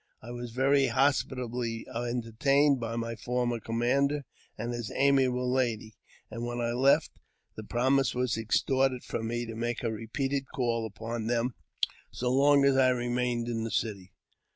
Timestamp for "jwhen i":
6.41-6.71